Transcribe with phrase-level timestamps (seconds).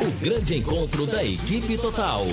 [0.00, 2.24] O grande encontro da equipe total.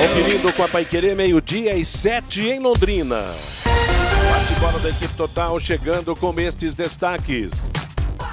[0.00, 3.20] Conferindo com a Paiquerê, meio-dia e sete em Londrina.
[4.30, 7.68] Bate-bola da equipe total chegando com estes destaques.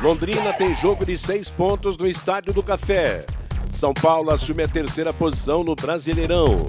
[0.03, 3.25] Londrina tem jogo de seis pontos no Estádio do Café.
[3.71, 6.67] São Paulo assume a terceira posição no Brasileirão.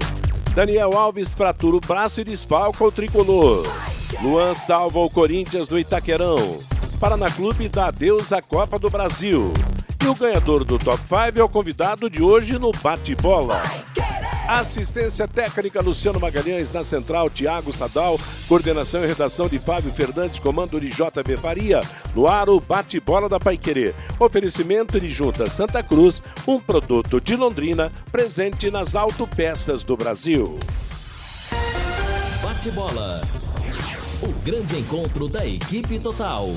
[0.55, 3.63] Daniel Alves fratura o braço e desfalca o tricolor.
[4.23, 6.59] Luan salva o Corinthians no Itaquerão.
[6.99, 9.53] Paraná Clube dá adeus à Copa do Brasil.
[10.03, 13.61] E o ganhador do Top 5 é o convidado de hoje no Bate-Bola.
[14.47, 20.79] Assistência técnica Luciano Magalhães, na central Tiago Sadal, coordenação e redação de Fábio Fernandes, comando
[20.79, 21.81] de JB Faria,
[22.15, 23.93] no ar o bate-bola da Paiquerê.
[24.17, 30.57] Oferecimento de Junta Santa Cruz, um produto de Londrina, presente nas autopeças do Brasil.
[32.41, 33.21] Bate-bola.
[34.23, 36.49] O grande encontro da equipe total.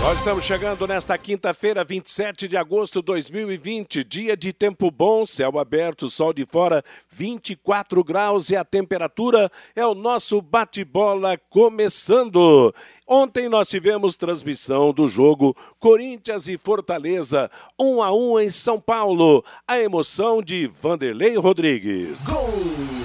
[0.00, 5.58] Nós estamos chegando nesta quinta-feira, 27 de agosto de 2020, dia de tempo bom, céu
[5.58, 12.72] aberto, sol de fora, 24 graus e a temperatura é o nosso bate-bola começando.
[13.06, 19.44] Ontem nós tivemos transmissão do jogo Corinthians e Fortaleza, 1 a 1 em São Paulo.
[19.66, 22.24] A emoção de Vanderlei Rodrigues.
[22.24, 22.97] Gol!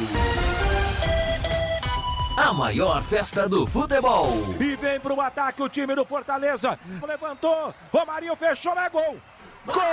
[2.35, 4.27] A maior festa do futebol.
[4.59, 6.79] E vem para o ataque o time do Fortaleza.
[7.05, 9.17] Levantou, Romarinho fechou, é gol.
[9.67, 9.83] Gol!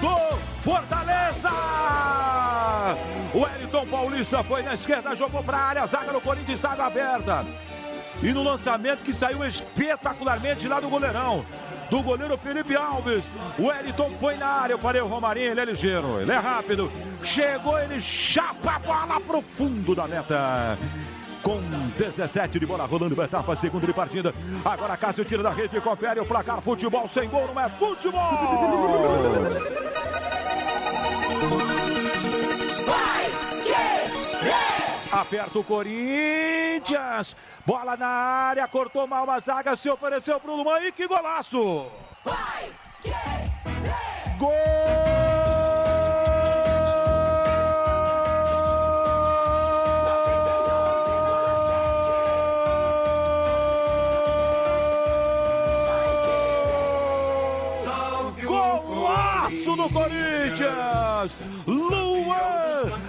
[0.00, 1.50] do Fortaleza!
[3.34, 7.44] O Wellington Paulista foi na esquerda, jogou para a área, zaga do Corinthians estava aberta.
[8.22, 11.44] E no lançamento que saiu espetacularmente lá do goleirão.
[11.90, 13.22] Do goleiro Felipe Alves.
[13.58, 14.74] O Wellington foi na área.
[14.74, 16.90] Eu falei, o Romarinho, ele é ligeiro, ele é rápido.
[17.22, 20.76] Chegou, ele chapa a bola pro fundo da meta.
[21.42, 21.60] Com
[21.96, 24.34] 17 de bola rolando, etapa segunda de partida.
[24.64, 26.60] Agora Cássio tira da rede e confere o placar.
[26.60, 28.20] Futebol sem gol não é futebol!
[35.16, 37.34] Aperta o Corinthians.
[37.64, 41.90] Bola na área, cortou mal a zaga, se ofereceu pro Luan e que golaço!
[44.38, 44.52] Gol!
[58.44, 60.95] Golaço do Corinthians!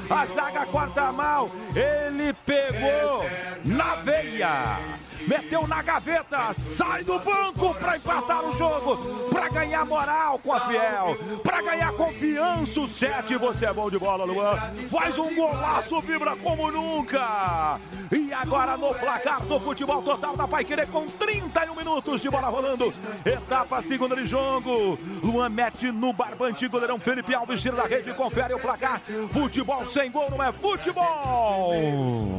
[0.09, 3.25] A zaga corta mal, ele pegou
[3.65, 4.79] na veia,
[5.27, 8.97] meteu na gaveta, sai do banco para empatar o jogo,
[9.29, 12.79] para ganhar moral com a Fiel, para ganhar confiança.
[12.79, 14.55] O 7, você é bom de bola, Luan.
[14.89, 17.79] Faz um golaço, vibra como nunca.
[18.11, 22.93] E agora no placar do futebol total da Paiquerê com 31 minutos de bola rolando.
[23.25, 24.97] Etapa segunda de jogo.
[25.23, 29.01] Luan mete no barbante, goleirão Felipe Alves tira da rede, confere o placar.
[29.31, 31.73] Futebol sem gol não é futebol.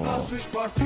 [0.04, 0.82] Nosso esporte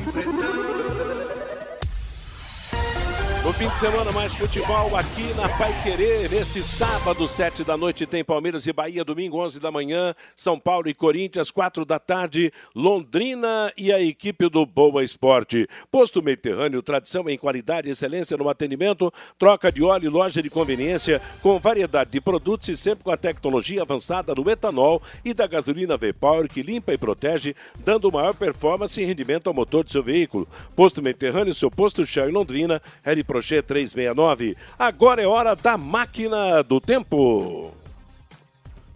[3.43, 6.29] No fim de semana, mais futebol aqui na Pai Querer.
[6.31, 9.03] Neste sábado, sete da noite, tem Palmeiras e Bahia.
[9.03, 14.47] Domingo, 11 da manhã, São Paulo e Corinthians, quatro da tarde, Londrina e a equipe
[14.47, 15.67] do Boa Esporte.
[15.91, 21.59] Posto Mediterrâneo, tradição em qualidade excelência no atendimento, troca de óleo loja de conveniência com
[21.59, 26.47] variedade de produtos e sempre com a tecnologia avançada do etanol e da gasolina V-Power
[26.47, 27.53] que limpa e protege,
[27.83, 30.47] dando maior performance e rendimento ao motor de seu veículo.
[30.77, 34.55] Posto Mediterrâneo, seu posto Shell em Londrina, L Projet 369.
[34.77, 37.71] Agora é hora da máquina do tempo.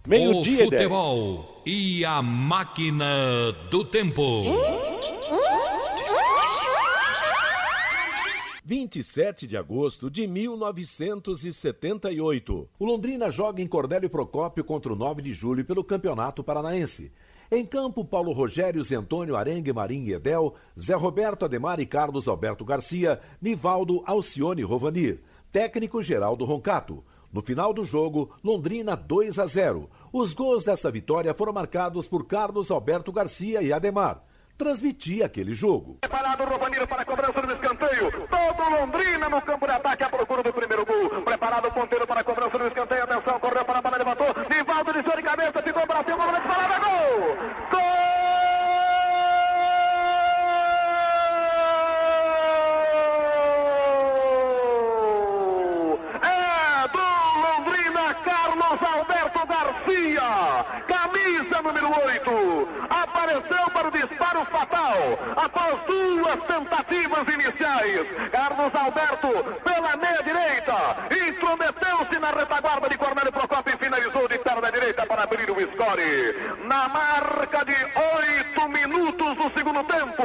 [0.06, 0.82] Meio-dia O e 10.
[0.84, 4.44] futebol e a máquina do tempo.
[8.64, 12.68] 27 de agosto de 1978.
[12.78, 17.10] O Londrina joga em Cordélio Procópio contra o 9 de julho pelo Campeonato Paranaense.
[17.50, 22.62] Em campo, Paulo Rogério, Zentônio Arengue, Marim e Edel, Zé Roberto Ademar e Carlos Alberto
[22.62, 25.22] Garcia, Nivaldo Alcione Rovanir.
[25.50, 27.02] Técnico Geraldo Roncato.
[27.32, 29.88] No final do jogo, Londrina 2 a 0.
[30.12, 34.22] Os gols dessa vitória foram marcados por Carlos Alberto Garcia e Ademar.
[34.58, 35.98] Transmitia aquele jogo.
[36.00, 38.10] Preparado o Rovaniro para a cobrança do escanteio.
[38.28, 41.22] Todo Londrina no campo de ataque à procura do primeiro gol.
[41.22, 43.04] Preparado o ponteiro para a cobrança do escanteio.
[43.04, 44.26] Atenção, correu para a bola, levantou.
[44.50, 47.36] Nivaldo de de cabeça, ficou para cima, bola disparada, gol!
[47.70, 47.98] Gol!
[60.86, 63.90] camisa número 8, apareceu para o
[64.38, 68.06] disparo fatal após duas tentativas iniciais.
[68.30, 70.74] Carlos Alberto, pela meia direita,
[71.28, 76.58] intrometeu-se na retaguarda de Cornélio Procopio e finalizou de perna direita para abrir o score.
[76.66, 80.24] Na marca de oito minutos do segundo tempo,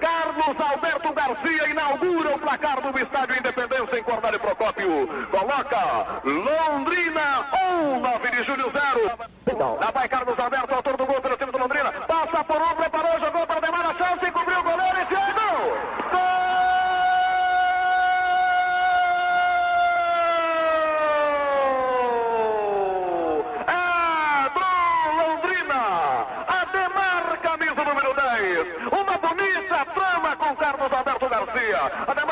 [0.00, 5.08] Carlos Alberto Garcia inaugura o placar do Estádio Independência em Cornélio Procópio.
[5.30, 9.36] Coloca Londrina 1, 9 de julho 0.
[9.80, 11.92] Lá vai Carlos Alberto, autor do gol pelo time do Londrina.
[11.92, 15.78] Passa por um, preparou, jogou para Demar a chance, cobriu o goleiro e fez gol!
[16.10, 16.20] Gol!
[23.66, 24.60] É do
[25.16, 25.82] Londrina!
[26.46, 28.66] Ademar, camisa número 10.
[28.92, 31.80] Uma bonita trama com Carlos Alberto Garcia.
[32.06, 32.25] Ademar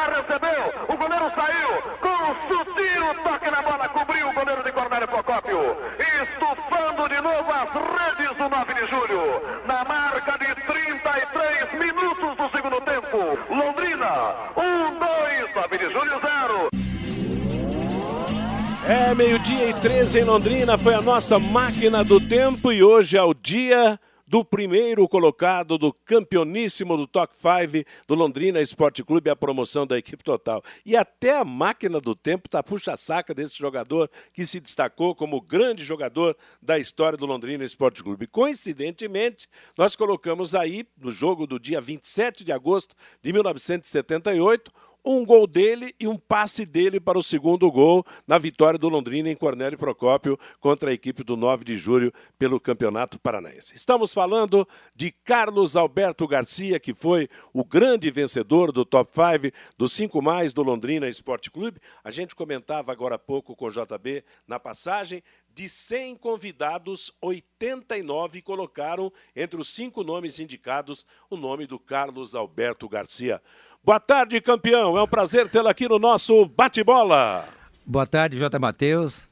[19.17, 23.33] Meio-dia e 13 em Londrina, foi a nossa máquina do tempo e hoje é o
[23.33, 29.87] dia do primeiro colocado do campeoníssimo do Top 5 do Londrina Esporte Clube, a promoção
[29.87, 30.65] da equipe total.
[30.85, 35.85] E até a máquina do tempo tá puxa-saca desse jogador que se destacou como grande
[35.85, 38.27] jogador da história do Londrina Esporte Clube.
[38.27, 44.73] Coincidentemente, nós colocamos aí, no jogo do dia 27 de agosto de 1978,
[45.05, 49.29] um gol dele e um passe dele para o segundo gol na vitória do Londrina
[49.29, 53.75] em Cornélio Procópio contra a equipe do 9 de julho pelo Campeonato Paranaense.
[53.75, 54.67] Estamos falando
[54.97, 60.55] de Carlos Alberto Garcia, que foi o grande vencedor do Top 5 dos 5 mais
[60.55, 61.81] do Londrina Esporte Clube.
[62.03, 65.23] A gente comentava agora há pouco com o JB na passagem.
[65.55, 72.89] De 100 convidados, 89 colocaram entre os cinco nomes indicados o nome do Carlos Alberto
[72.89, 73.41] Garcia.
[73.85, 74.97] Boa tarde, campeão.
[74.97, 77.47] É um prazer tê-lo aqui no nosso bate-bola.
[77.85, 78.59] Boa tarde, J.
[78.59, 79.29] Matheus.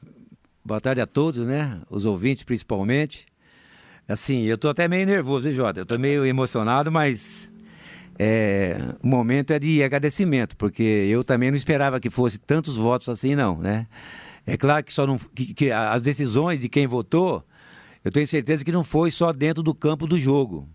[0.63, 1.81] Boa tarde a todos, né?
[1.89, 3.25] Os ouvintes, principalmente.
[4.07, 5.79] Assim, eu tô até meio nervoso, hein, Jota?
[5.79, 7.49] Eu tô meio emocionado, mas
[8.19, 13.09] é, o momento é de agradecimento, porque eu também não esperava que fosse tantos votos
[13.09, 13.87] assim, não, né?
[14.45, 17.43] É claro que só não que, que as decisões de quem votou,
[18.05, 20.69] eu tenho certeza que não foi só dentro do campo do jogo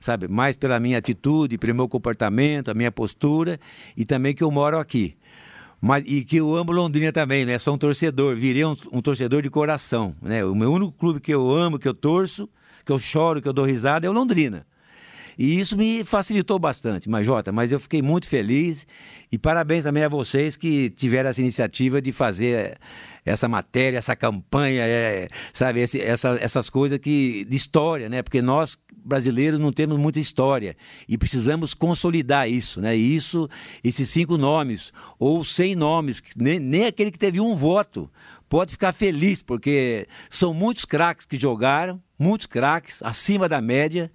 [0.00, 0.28] sabe?
[0.28, 3.58] Mais pela minha atitude, pelo meu comportamento, a minha postura
[3.96, 5.16] e também que eu moro aqui.
[5.80, 7.58] Mas, e que eu amo Londrina também, né?
[7.58, 10.44] Sou um torcedor, virei um, um, torcedor de coração, né?
[10.44, 12.48] O meu único clube que eu amo, que eu torço,
[12.84, 14.66] que eu choro, que eu dou risada é o Londrina.
[15.38, 18.84] E isso me facilitou bastante, mas Jota, mas eu fiquei muito feliz
[19.30, 22.76] e parabéns também a vocês que tiveram essa iniciativa de fazer
[23.24, 28.20] essa matéria, essa campanha, é, sabe, esse, essa, essas coisas que de história, né?
[28.20, 28.76] Porque nós
[29.08, 30.76] brasileiros não temos muita história
[31.08, 32.96] e precisamos consolidar isso, né?
[32.96, 33.48] E isso,
[33.82, 38.10] esses cinco nomes ou cem nomes, nem, nem aquele que teve um voto
[38.48, 44.10] pode ficar feliz porque são muitos craques que jogaram, muitos craques acima da média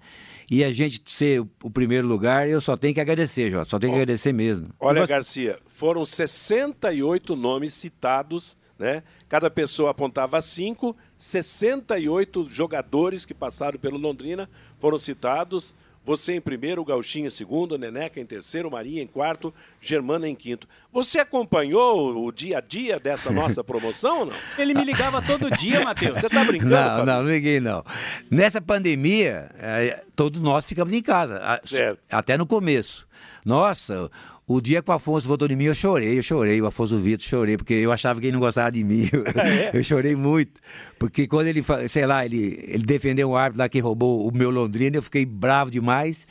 [0.50, 3.92] e a gente ser o primeiro lugar, eu só tenho que agradecer, Jota, só tenho
[3.92, 4.68] que agradecer mesmo.
[4.78, 9.02] Olha, Garcia, foram 68 nomes citados, né?
[9.28, 15.74] Cada pessoa apontava cinco, 68 jogadores que passaram pelo Londrina foram citados.
[16.06, 20.34] Você em primeiro, o Gauchinho em segundo, Neneca em terceiro, Marinha em quarto, Germana em
[20.34, 20.68] quinto.
[20.92, 24.36] Você acompanhou o dia a dia dessa nossa promoção ou não?
[24.58, 26.20] Ele me ligava todo dia, Matheus.
[26.20, 26.74] Você tá brincando?
[26.74, 27.82] Não, não, não liguei não.
[28.30, 31.40] Nessa pandemia, é, todos nós ficamos em casa.
[31.62, 32.00] Certo.
[32.10, 33.08] Até no começo.
[33.42, 34.10] Nossa,
[34.46, 36.60] o dia que o Afonso votou em mim, eu chorei, eu chorei.
[36.60, 39.08] O Afonso Vitor, chorei, porque eu achava que ele não gostava de mim.
[39.72, 40.60] Eu, chorei muito.
[40.98, 44.50] Porque quando ele, sei lá, ele, ele defendeu um árbitro lá que roubou o meu
[44.50, 46.26] Londrina, eu fiquei bravo demais.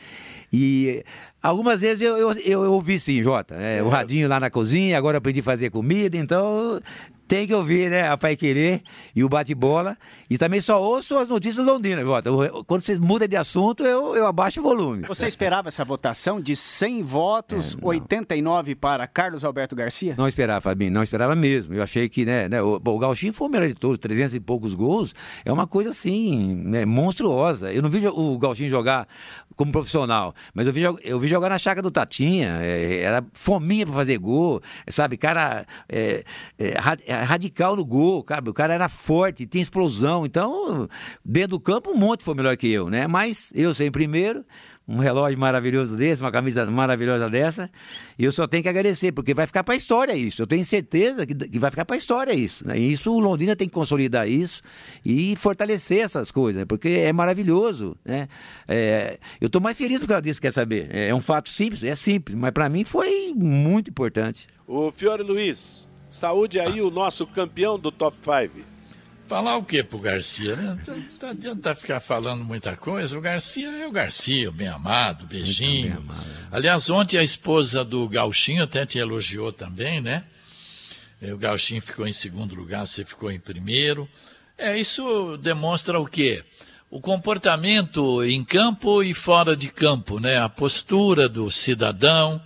[0.51, 1.03] E
[1.41, 3.55] algumas vezes eu, eu, eu, eu ouvi sim, Jota.
[3.55, 6.79] É, o radinho lá na cozinha, agora eu aprendi a fazer comida, então
[7.27, 8.09] tem que ouvir, né?
[8.09, 8.81] A Pai Querer
[9.15, 9.97] e o Bate-Bola.
[10.29, 12.29] E também só ouço as notícias londrinas, Jota.
[12.65, 15.05] Quando vocês mudam de assunto, eu, eu abaixo o volume.
[15.07, 20.15] Você esperava essa votação de 100 votos, é, 89 para Carlos Alberto Garcia?
[20.17, 21.73] Não esperava, Fabinho, não esperava mesmo.
[21.73, 24.39] Eu achei que, né, né o, o Gauchinho foi o melhor de todos, 300 e
[24.39, 25.15] poucos gols.
[25.45, 27.71] É uma coisa assim, né, monstruosa.
[27.71, 29.07] Eu não vi o Gauchinho jogar
[29.55, 32.59] como profissional, mas eu vi, eu vi jogar na chácara do Tatinha.
[32.61, 35.17] É, era fominha para fazer gol, sabe?
[35.17, 36.23] Cara é,
[36.57, 36.73] é,
[37.21, 38.49] radical no gol, cara.
[38.49, 40.25] O cara era forte, tinha explosão.
[40.25, 40.87] Então,
[41.23, 43.07] dentro do campo, um monte foi melhor que eu, né?
[43.07, 44.43] Mas eu sei primeiro
[44.87, 47.69] um relógio maravilhoso desse, uma camisa maravilhosa dessa.
[48.19, 50.41] E eu só tenho que agradecer, porque vai ficar para a história isso.
[50.41, 52.67] Eu tenho certeza que, que vai ficar para a história isso.
[52.67, 52.77] Né?
[52.77, 54.61] E isso o Londrina tem que consolidar isso
[55.05, 56.65] e fortalecer essas coisas, né?
[56.65, 57.95] porque é maravilhoso.
[58.03, 58.27] Né?
[58.67, 60.89] É, eu estou mais feliz por causa disso, quer saber?
[60.91, 64.47] É, é um fato simples, é simples, mas para mim foi muito importante.
[64.67, 68.63] O Fiore Luiz, saúde aí, o nosso campeão do Top 5.
[69.27, 70.77] Falar o que pro Garcia, né?
[71.19, 73.17] Não adianta ficar falando muita coisa.
[73.17, 75.89] O Garcia é o Garcia, bem amado, beijinho.
[75.89, 76.27] Bem amado.
[76.51, 80.23] Aliás, ontem a esposa do Gauchinho até te elogiou também, né?
[81.19, 84.07] É, o Gauchinho ficou em segundo lugar, você ficou em primeiro.
[84.55, 86.43] É, isso demonstra o quê?
[86.91, 90.37] O comportamento em campo e fora de campo, né?
[90.37, 92.39] A postura do cidadão,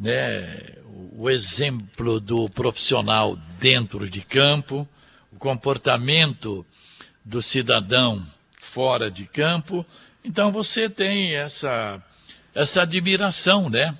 [0.00, 0.76] né?
[1.12, 4.88] O exemplo do profissional dentro de campo
[5.40, 6.64] comportamento
[7.24, 8.24] do cidadão
[8.60, 9.84] fora de campo.
[10.22, 12.00] Então você tem essa,
[12.54, 13.96] essa admiração né,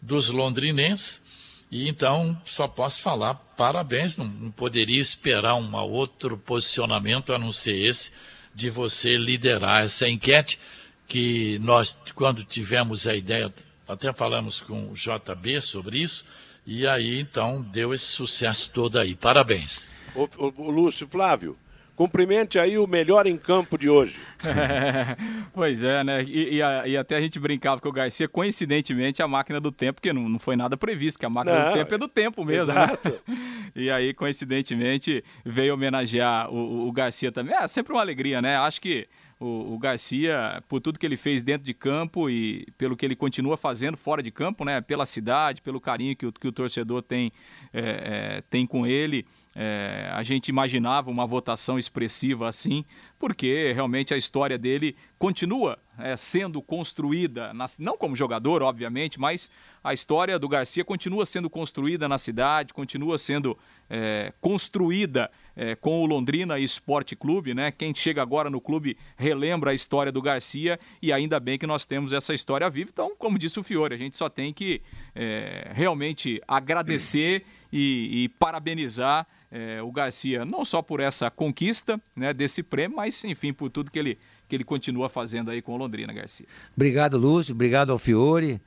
[0.00, 1.22] dos londrinenses.
[1.70, 7.50] E então só posso falar parabéns, não, não poderia esperar um outro posicionamento a não
[7.50, 8.12] ser esse
[8.54, 10.60] de você liderar essa enquete
[11.08, 13.52] que nós, quando tivemos a ideia,
[13.86, 16.24] até falamos com o JB sobre isso,
[16.66, 19.14] e aí então deu esse sucesso todo aí.
[19.14, 19.92] Parabéns.
[20.14, 21.56] O, o, o Lúcio Flávio,
[21.96, 24.20] cumprimente aí o melhor em campo de hoje.
[25.52, 26.22] pois é, né?
[26.24, 29.70] E, e, a, e, até a gente brincava com o Garcia, coincidentemente, a máquina do
[29.70, 32.08] tempo, que não, não foi nada previsto, que a máquina não, do tempo é do
[32.08, 32.72] tempo mesmo.
[32.72, 32.84] Né?
[32.84, 33.20] Exato.
[33.26, 33.36] Né?
[33.76, 37.56] E aí, coincidentemente, veio homenagear o, o Garcia também.
[37.56, 38.56] É sempre uma alegria, né?
[38.56, 42.96] Acho que o, o, Garcia, por tudo que ele fez dentro de campo e pelo
[42.96, 44.80] que ele continua fazendo fora de campo, né?
[44.80, 47.32] Pela cidade, pelo carinho que o, que o torcedor tem,
[47.72, 49.26] é, é, tem com ele.
[49.56, 52.84] É, a gente imaginava uma votação expressiva assim,
[53.18, 59.48] porque realmente a história dele continua é, sendo construída, não como jogador, obviamente, mas
[59.84, 63.56] a história do Garcia continua sendo construída na cidade, continua sendo
[63.90, 67.70] é, construída é, com o Londrina Esporte Clube, né?
[67.70, 71.84] Quem chega agora no clube relembra a história do Garcia e ainda bem que nós
[71.84, 72.88] temos essa história viva.
[72.90, 74.80] Então, como disse o Fiore, a gente só tem que
[75.14, 82.32] é, realmente agradecer e, e parabenizar é, o Garcia, não só por essa conquista né,
[82.32, 85.76] desse prêmio, mas enfim, por tudo que ele, que ele continua fazendo aí com o
[85.76, 86.46] Londrina, Garcia.
[86.74, 88.60] Obrigado, Lúcio, obrigado ao Fiore.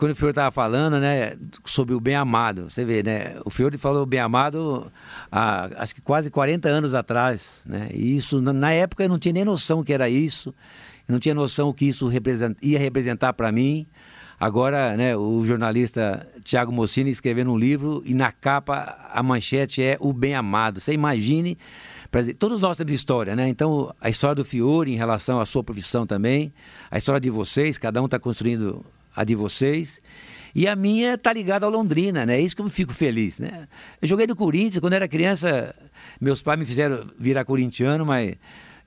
[0.00, 3.76] Quando o Fiore estava falando, né, sobre o bem amado, você vê, né, o Fiore
[3.76, 4.90] falou bem amado
[5.30, 9.34] há, acho que quase 40 anos atrás, né, e isso, na época eu não tinha
[9.34, 10.54] nem noção que era isso,
[11.06, 13.86] eu não tinha noção que isso represent, ia representar para mim,
[14.40, 19.98] Agora, né, o jornalista Tiago Mossini escrevendo um livro e na capa a manchete é
[20.00, 20.80] O Bem Amado.
[20.80, 21.58] Você imagine,
[22.38, 23.50] todos nós temos história, né?
[23.50, 26.54] Então, a história do Fiore em relação à sua profissão também,
[26.90, 28.82] a história de vocês, cada um está construindo
[29.20, 30.00] a de vocês.
[30.54, 32.38] E a minha está ligada ao Londrina, né?
[32.38, 33.68] É isso que eu fico feliz, né?
[34.02, 35.74] Eu joguei no Corinthians, quando era criança,
[36.20, 38.34] meus pais me fizeram virar corintiano, mas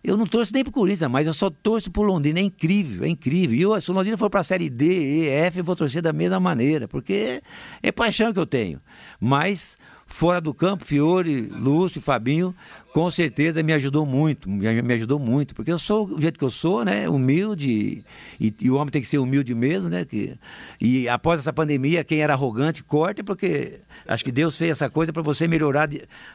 [0.04, 2.40] eu não torço nem pro Corinthians, mas eu só torço pro Londrina.
[2.40, 3.56] É incrível, é incrível.
[3.58, 6.02] E eu, se o Londrina for para a Série D, E, F, eu vou torcer
[6.02, 7.42] da mesma maneira, porque
[7.82, 8.82] é paixão que eu tenho.
[9.20, 9.78] Mas
[10.14, 12.56] fora do campo, Fiore, Lúcio, Fabinho,
[12.94, 16.52] com certeza me ajudou muito, me ajudou muito, porque eu sou o jeito que eu
[16.52, 18.06] sou, né, humilde,
[18.40, 20.38] e, e o homem tem que ser humilde mesmo, né, que,
[20.80, 25.12] e após essa pandemia, quem era arrogante, corte, porque acho que Deus fez essa coisa
[25.12, 25.90] para você melhorar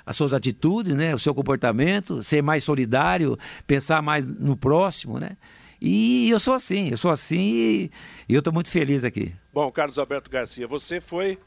[0.04, 5.37] as suas atitudes, né, o seu comportamento, ser mais solidário, pensar mais no próximo, né,
[5.80, 7.88] e eu sou assim, eu sou assim
[8.28, 9.32] e eu estou muito feliz aqui.
[9.54, 11.38] Bom, Carlos Alberto Garcia, você foi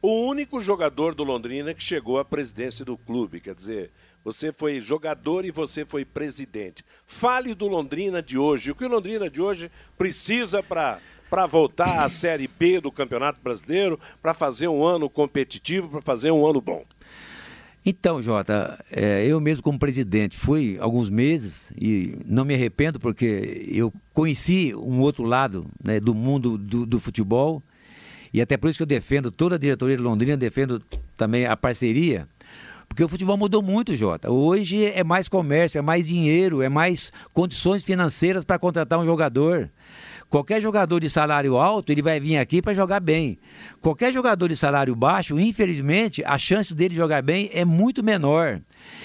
[0.00, 3.40] o único jogador do Londrina que chegou à presidência do clube.
[3.40, 3.90] Quer dizer,
[4.24, 6.84] você foi jogador e você foi presidente.
[7.06, 8.70] Fale do Londrina de hoje.
[8.70, 13.38] O que o Londrina de hoje precisa para para voltar à Série B do Campeonato
[13.42, 16.84] Brasileiro, para fazer um ano competitivo, para fazer um ano bom?
[17.84, 23.66] Então, Jota, é, eu mesmo como presidente fui alguns meses e não me arrependo porque
[23.68, 27.62] eu conheci um outro lado né, do mundo do, do futebol
[28.32, 30.82] e até por isso que eu defendo toda a diretoria de Londrina, defendo
[31.16, 32.28] também a parceria,
[32.88, 34.30] Porque o futebol mudou muito, Jota.
[34.30, 39.70] Hoje é mais comércio, é mais dinheiro, é mais condições financeiras para contratar um jogador.
[40.30, 43.38] Qualquer jogador de salário alto, ele vai vir aqui para jogar bem.
[43.80, 48.60] Qualquer jogador de salário baixo, infelizmente, a chance dele jogar bem é muito menor.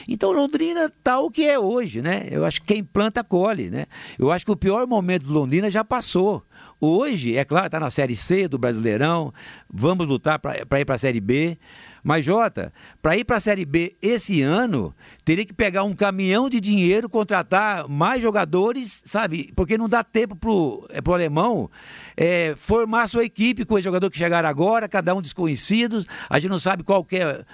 [0.07, 2.27] Então Londrina tá o que é hoje, né?
[2.29, 3.85] Eu acho que quem planta colhe, né?
[4.17, 6.43] Eu acho que o pior momento do Londrina já passou.
[6.79, 9.33] Hoje, é claro, está na Série C do Brasileirão,
[9.71, 11.57] vamos lutar para ir para a Série B.
[12.03, 14.93] Mas, Jota, para ir para a Série B esse ano,
[15.23, 19.53] teria que pegar um caminhão de dinheiro, contratar mais jogadores, sabe?
[19.55, 21.69] Porque não dá tempo pro, é, pro alemão
[22.17, 26.51] é, formar sua equipe com os jogadores que chegaram agora, cada um desconhecidos, a gente
[26.51, 27.45] não sabe qual é,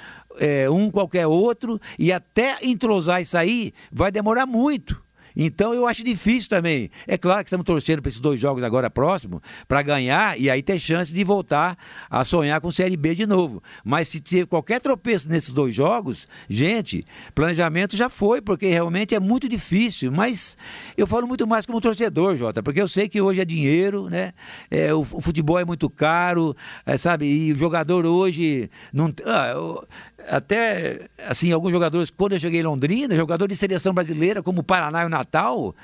[0.63, 5.01] é um, qualquer outro, e até entrosar isso aí vai demorar muito.
[5.35, 6.89] Então eu acho difícil também.
[7.07, 10.61] É claro que estamos torcendo para esses dois jogos agora próximos para ganhar e aí
[10.61, 11.77] ter chance de voltar
[12.09, 13.61] a sonhar com Série B de novo.
[13.83, 19.19] Mas se tiver qualquer tropeço nesses dois jogos, gente, planejamento já foi, porque realmente é
[19.19, 20.11] muito difícil.
[20.11, 20.57] Mas
[20.97, 24.33] eu falo muito mais como torcedor, Jota, porque eu sei que hoje é dinheiro, né?
[24.69, 26.55] É, o, o futebol é muito caro,
[26.85, 27.25] é, sabe?
[27.25, 29.13] E o jogador hoje não.
[29.25, 29.87] Ah, eu,
[30.27, 34.63] até, assim, alguns jogadores, quando eu cheguei em Londrina, jogador de seleção brasileira, como o
[34.63, 35.75] Paraná e o Natal,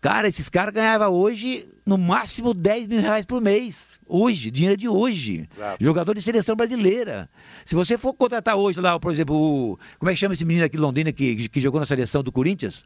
[0.00, 3.92] cara, esses caras ganhavam hoje, no máximo, 10 mil reais por mês.
[4.06, 5.48] Hoje, dinheiro de hoje.
[5.50, 5.82] Exato.
[5.82, 7.28] Jogador de seleção brasileira.
[7.64, 10.66] Se você for contratar hoje lá, por exemplo, o, como é que chama esse menino
[10.66, 12.84] aqui em Londrina que, que jogou na seleção do Corinthians?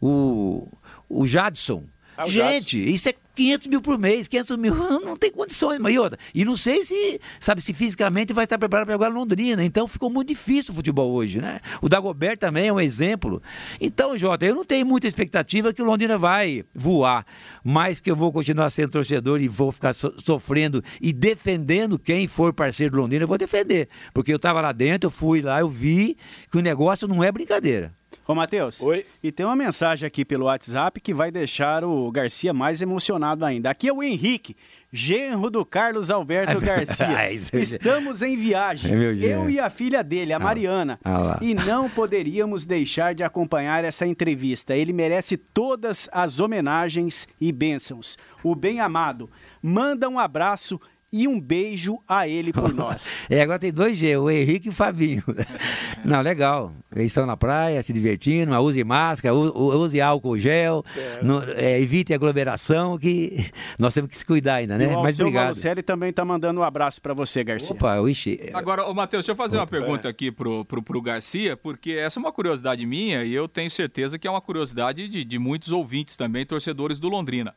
[0.00, 0.68] O,
[1.08, 1.84] o Jadson.
[2.16, 4.74] Ah, Gente, isso é 500 mil por mês, 500 mil,
[5.04, 6.18] não tem condições, e outra.
[6.34, 9.62] E não sei se, sabe, se fisicamente vai estar preparado para jogar Londrina.
[9.62, 11.60] Então ficou muito difícil o futebol hoje, né?
[11.82, 13.42] O Dagobert também é um exemplo.
[13.80, 17.26] Então, Jota, eu não tenho muita expectativa que o Londrina vai voar,
[17.62, 22.26] mas que eu vou continuar sendo torcedor e vou ficar so sofrendo e defendendo quem
[22.26, 23.88] for parceiro do Londrina, eu vou defender.
[24.14, 26.16] Porque eu estava lá dentro, eu fui lá, eu vi
[26.50, 27.92] que o negócio não é brincadeira.
[28.28, 28.82] Ô, Matheus.
[28.82, 29.06] Oi.
[29.22, 33.70] E tem uma mensagem aqui pelo WhatsApp que vai deixar o Garcia mais emocionado ainda.
[33.70, 34.56] Aqui é o Henrique,
[34.92, 37.32] genro do Carlos Alberto Garcia.
[37.32, 38.92] Estamos em viagem.
[38.92, 40.98] É eu e a filha dele, a ah, Mariana.
[41.04, 44.74] Ah, e não poderíamos deixar de acompanhar essa entrevista.
[44.74, 48.18] Ele merece todas as homenagens e bênçãos.
[48.42, 49.30] O bem amado.
[49.62, 50.80] Manda um abraço
[51.12, 53.18] e um beijo a ele por nós.
[53.30, 55.22] é, agora tem dois G, o Henrique e o Fabinho.
[56.04, 56.72] Não, legal.
[56.94, 60.84] Eles estão na praia, se divertindo, use máscara, use álcool gel,
[61.22, 64.92] não, é, evite aglomeração, que nós temos que se cuidar ainda, né?
[64.92, 65.44] E o Mas obrigado.
[65.46, 67.74] Malucelli também está mandando um abraço para você, Garcia.
[67.74, 68.50] Opa, ixi.
[68.54, 72.18] Agora, ô, Matheus, deixa eu fazer uma pergunta aqui pro, pro, pro Garcia, porque essa
[72.18, 75.72] é uma curiosidade minha e eu tenho certeza que é uma curiosidade de, de muitos
[75.72, 77.54] ouvintes também, torcedores do Londrina.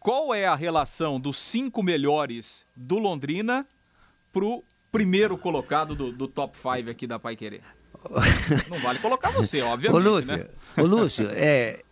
[0.00, 3.66] Qual é a relação dos cinco melhores do Londrina
[4.32, 7.60] pro primeiro colocado do, do top 5 aqui da Pai Querer?
[8.70, 9.94] Não vale colocar você, obviamente.
[9.94, 10.46] Ô, Lúcio, né?
[10.78, 11.84] ô, Lúcio é,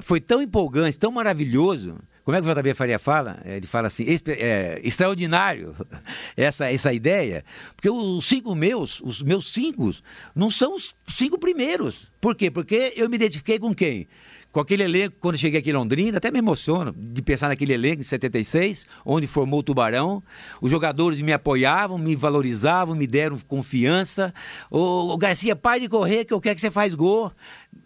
[0.00, 1.98] foi tão empolgante, tão maravilhoso.
[2.24, 3.40] Como é que o JB Faria fala?
[3.44, 5.76] Ele fala assim, é, extraordinário
[6.36, 7.44] essa, essa ideia,
[7.76, 9.90] porque os cinco meus, os meus cinco,
[10.34, 12.10] não são os cinco primeiros.
[12.20, 12.50] Por quê?
[12.50, 14.08] Porque eu me identifiquei com quem?
[14.52, 18.00] Com aquele elenco, quando cheguei aqui em Londrina, até me emociono de pensar naquele elenco
[18.00, 20.22] em 76, onde formou o Tubarão.
[20.60, 24.34] Os jogadores me apoiavam, me valorizavam, me deram confiança.
[24.70, 27.30] O, o Garcia, pare de correr, que eu quero que você faz gol.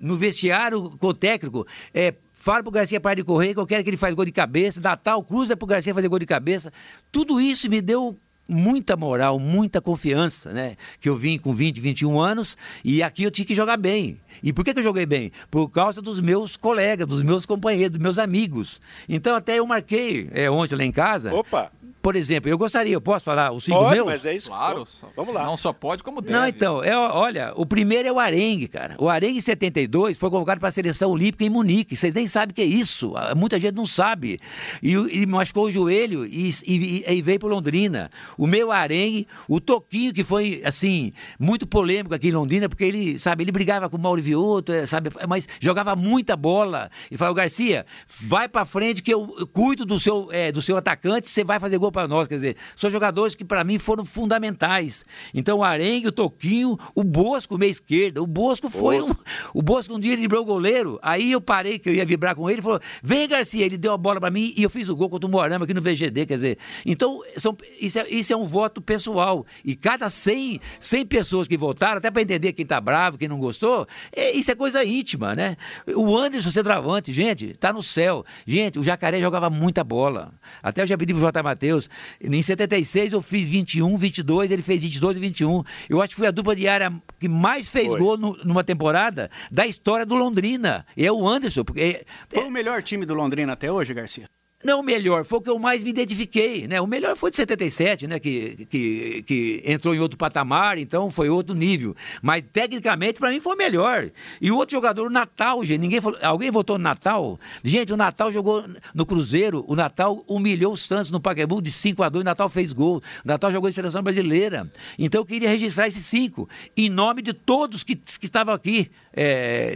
[0.00, 3.82] No vestiário, com o técnico, é, Fala pro Garcia parar de correr, que eu quero
[3.82, 4.78] que ele faça gol de cabeça.
[4.78, 6.70] Dá tal, cruza pro Garcia fazer gol de cabeça.
[7.10, 10.76] Tudo isso me deu muita moral, muita confiança, né?
[11.00, 14.18] Que eu vim com 20, 21 anos e aqui eu tinha que jogar bem.
[14.42, 15.32] E por que, que eu joguei bem?
[15.50, 18.80] Por causa dos meus colegas, dos meus companheiros, dos meus amigos.
[19.08, 21.34] Então até eu marquei é, ontem lá em casa.
[21.34, 21.70] Opa!
[22.04, 24.06] Por exemplo, eu gostaria, eu posso falar os cinco pode, meus?
[24.06, 24.50] mas é isso.
[24.50, 24.86] Claro.
[25.16, 25.46] Vamos lá.
[25.46, 26.34] Não só pode, como deve.
[26.34, 28.94] Não, então, é, olha, o primeiro é o Arengue, cara.
[28.98, 31.96] O Arengue em 72 foi convocado para a seleção olímpica em Munique.
[31.96, 33.16] Vocês nem sabem o que é isso.
[33.16, 34.38] Ah, muita gente não sabe.
[34.82, 38.10] E, e machucou o joelho e, e, e veio para Londrina.
[38.36, 43.18] O meu Arengue, o Toquinho, que foi, assim, muito polêmico aqui em Londrina, porque ele,
[43.18, 46.90] sabe, ele brigava com o Mauro Vioto, é, sabe, mas jogava muita bola.
[47.10, 51.30] Ele falou, Garcia, vai para frente que eu cuido do seu, é, do seu atacante,
[51.30, 52.28] você vai fazer gol para nós.
[52.28, 55.04] Quer dizer, são jogadores que para mim foram fundamentais.
[55.32, 58.22] Então o Arengue, o Toquinho, o Bosco, meia esquerda.
[58.22, 59.12] O Bosco foi Bosco.
[59.12, 59.58] um.
[59.58, 60.98] O Bosco um dia ele o goleiro.
[61.00, 63.64] Aí eu parei, que eu ia vibrar com ele, ele falou: vem, Garcia.
[63.64, 65.72] Ele deu a bola para mim e eu fiz o gol contra o Moarama aqui
[65.72, 66.26] no VGD.
[66.26, 69.46] Quer dizer, então são, isso, é, isso é um voto pessoal.
[69.64, 73.38] E cada 100, 100 pessoas que votaram, até para entender quem tá bravo, quem não
[73.38, 75.56] gostou, é, isso é coisa íntima, né?
[75.94, 78.24] O Anderson Centravante, gente, tá no céu.
[78.46, 80.32] Gente, o Jacaré jogava muita bola.
[80.62, 81.42] Até eu já pedi pro J.
[81.42, 85.62] Matheus Matheus, em 76 eu fiz 21, 22, ele fez 22 e 21.
[85.88, 87.98] Eu acho que foi a dupla diária que mais fez foi.
[87.98, 90.86] gol no, numa temporada da história do Londrina.
[90.96, 91.64] É o Anderson.
[91.64, 94.28] Porque, foi o melhor time do Londrina até hoje, Garcia?
[94.64, 96.80] Não o melhor, foi o que eu mais me identifiquei, né?
[96.80, 98.18] O melhor foi de 77, né?
[98.18, 101.94] Que, que, que entrou em outro patamar, então foi outro nível.
[102.22, 104.10] Mas tecnicamente, para mim, foi o melhor.
[104.40, 105.80] E o outro jogador, o Natal, gente.
[105.80, 107.38] Ninguém falou, alguém votou no Natal?
[107.62, 112.02] Gente, o Natal jogou no Cruzeiro, o Natal humilhou o Santos no Pacaembu de 5
[112.02, 113.02] a 2 o Natal fez gol.
[113.22, 114.72] O Natal jogou em seleção brasileira.
[114.98, 119.74] Então eu queria registrar esses cinco, em nome de todos que, que estavam aqui é,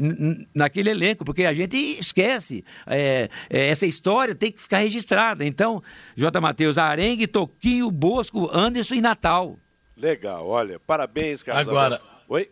[0.54, 2.64] naquele elenco, porque a gente esquece.
[2.86, 5.44] É, é, essa história tem que ficar registrada.
[5.44, 5.82] Então,
[6.16, 6.40] J.
[6.40, 9.56] Matheus, Arengue, Toquinho, Bosco, Anderson e Natal.
[9.96, 11.68] Legal, olha, parabéns, Carlos.
[11.68, 12.48] Agora, Oi?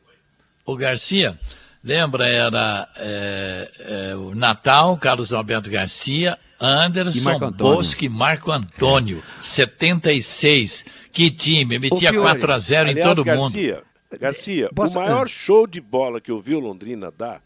[0.64, 1.38] o Garcia,
[1.82, 10.84] lembra, era é, é, o Natal, Carlos Alberto Garcia, Anderson, Bosco e Marco Antônio, 76.
[11.12, 13.84] Que time, metia 4 a 0 em todo Garcia, mundo.
[14.18, 14.98] Garcia, Posso...
[14.98, 17.45] o maior show de bola que eu vi o Londrina dar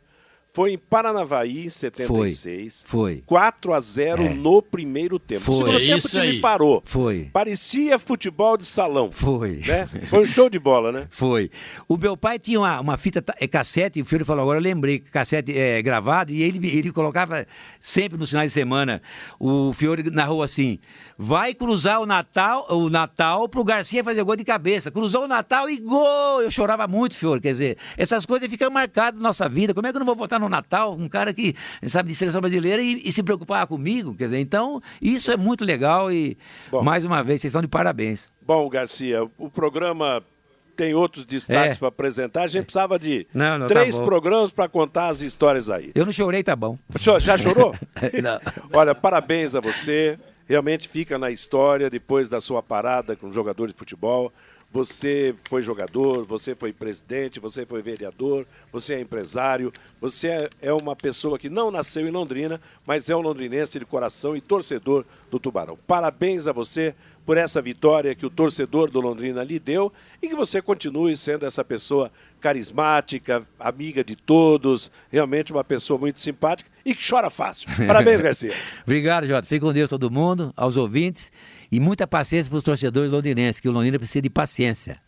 [0.52, 2.84] foi em Paranavaí, em 76.
[2.86, 3.16] Foi.
[3.16, 3.22] foi.
[3.24, 4.28] 4 a 0 é.
[4.30, 5.42] no primeiro tempo.
[5.42, 5.54] Foi.
[5.54, 6.40] No segundo é tempo o time aí.
[6.40, 6.82] parou.
[6.84, 7.30] Foi.
[7.32, 9.10] Parecia futebol de salão.
[9.12, 9.62] Foi.
[9.66, 9.86] Né?
[10.08, 11.06] Foi um show de bola, né?
[11.10, 11.50] Foi.
[11.88, 14.98] O meu pai tinha uma, uma fita é, cassete, o filho falou agora, eu lembrei,
[14.98, 17.46] cassete é, gravado, e ele, ele colocava
[17.78, 19.00] sempre nos finais de semana,
[19.38, 20.78] o Fiore narrou assim,
[21.16, 24.90] vai cruzar o Natal, o Natal pro Garcia fazer gol de cabeça.
[24.90, 26.42] Cruzou o Natal e gol!
[26.42, 29.74] Eu chorava muito, Fiore, quer dizer, essas coisas ficam marcadas na nossa vida.
[29.74, 31.54] Como é que eu não vou votar no Natal, um cara que
[31.86, 35.64] sabe de seleção brasileira e, e se preocupar comigo, quer dizer, então isso é muito
[35.64, 36.36] legal e
[36.70, 36.82] Bom.
[36.82, 38.30] mais uma vez vocês estão de parabéns.
[38.42, 40.22] Bom, Garcia, o programa
[40.80, 41.78] tem outros destaques é.
[41.78, 42.42] para apresentar.
[42.44, 45.92] A gente precisava de não, não, tá três tá programas para contar as histórias aí.
[45.94, 46.78] Eu não chorei, tá bom.
[47.18, 47.74] Já chorou?
[48.72, 50.18] Olha, parabéns a você.
[50.48, 54.32] Realmente fica na história depois da sua parada com jogador de futebol.
[54.72, 60.72] Você foi jogador, você foi presidente, você foi vereador, você é empresário, você é, é
[60.72, 65.04] uma pessoa que não nasceu em Londrina, mas é um londrinense de coração e torcedor
[65.28, 65.76] do Tubarão.
[65.86, 66.94] Parabéns a você
[67.26, 71.46] por essa vitória que o torcedor do Londrina lhe deu e que você continue sendo
[71.46, 77.68] essa pessoa carismática, amiga de todos, realmente uma pessoa muito simpática e que chora fácil.
[77.86, 78.54] Parabéns, Garcia.
[78.82, 79.46] Obrigado, Jota.
[79.46, 81.30] Fique com Deus todo mundo, aos ouvintes.
[81.70, 85.00] E muita paciência para os torcedores londinenses, que o Londrina precisa de paciência.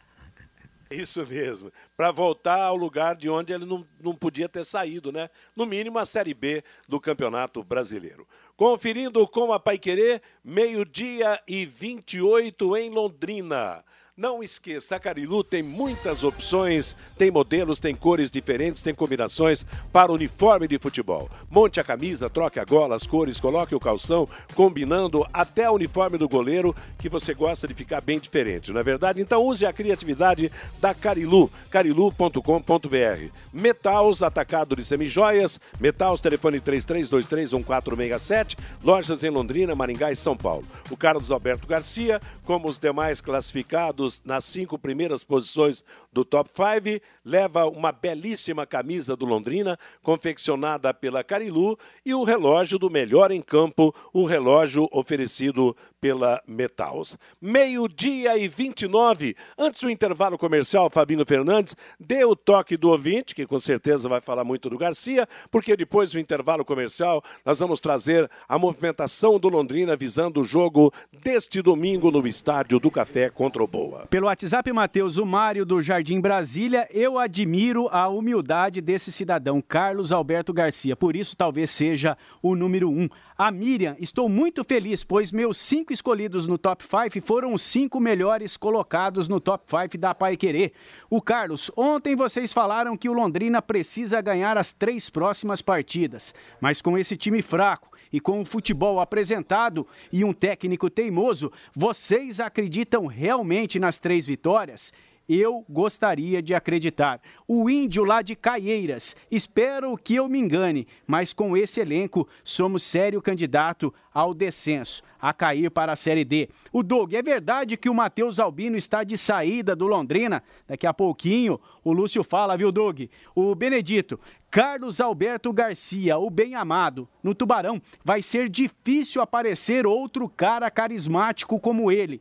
[0.92, 1.72] Isso mesmo.
[1.96, 5.30] Para voltar ao lugar de onde ele não, não podia ter saído, né?
[5.56, 8.28] No mínimo a Série B do Campeonato Brasileiro.
[8.56, 13.82] Conferindo com a Paiquerê, meio-dia e 28 em Londrina.
[14.14, 20.68] Não esqueça, Carilu tem muitas opções, tem modelos, tem cores diferentes, tem combinações para uniforme
[20.68, 21.30] de futebol.
[21.50, 26.18] Monte a camisa, troque a gola, as cores, coloque o calção, combinando até o uniforme
[26.18, 29.18] do goleiro que você gosta de ficar bem diferente, não é verdade?
[29.18, 33.30] Então use a criatividade da Carilu, carilu.com.br.
[33.50, 40.66] Metals, atacado de semijoias, Metals, telefone 33231467, lojas em Londrina, Maringá e São Paulo.
[40.90, 47.02] O Carlos Alberto Garcia, como os demais classificados, nas cinco primeiras posições do top 5,
[47.24, 53.40] leva uma belíssima camisa do Londrina, confeccionada pela Carilu, e o relógio do melhor em
[53.40, 57.16] campo, o relógio oferecido pela Metals.
[57.40, 59.36] Meio-dia e 29.
[59.56, 64.20] Antes do intervalo comercial, Fabino Fernandes dê o toque do ouvinte, que com certeza vai
[64.20, 69.48] falar muito do Garcia, porque depois do intervalo comercial nós vamos trazer a movimentação do
[69.48, 73.68] Londrina visando o jogo deste domingo no Estádio do Café contra o
[74.08, 80.12] Pelo WhatsApp, Matheus, o Mário do Jardim Brasília, eu admiro a humildade desse cidadão, Carlos
[80.12, 80.96] Alberto Garcia.
[80.96, 83.08] Por isso, talvez seja o número um.
[83.36, 88.00] A Miriam, estou muito feliz, pois meus cinco escolhidos no top 5 foram os cinco
[88.00, 90.72] melhores colocados no top 5 da Pai Querer.
[91.10, 96.80] O Carlos, ontem vocês falaram que o Londrina precisa ganhar as três próximas partidas, mas
[96.80, 103.06] com esse time fraco e com o futebol apresentado e um técnico teimoso, vocês acreditam
[103.06, 104.92] realmente nas três vitórias?
[105.34, 107.20] Eu gostaria de acreditar.
[107.46, 112.82] O índio lá de Caieiras, espero que eu me engane, mas com esse elenco somos
[112.82, 116.48] sério candidato ao descenso, a cair para a Série D.
[116.72, 120.42] O Doug, é verdade que o Matheus Albino está de saída do Londrina?
[120.66, 123.02] Daqui a pouquinho o Lúcio fala, viu, Doug?
[123.34, 130.28] O Benedito, Carlos Alberto Garcia, o bem amado, no Tubarão, vai ser difícil aparecer outro
[130.28, 132.20] cara carismático como ele